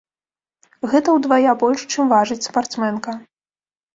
[0.93, 3.11] Гэта ўдвая больш, чым важыць спартсменка.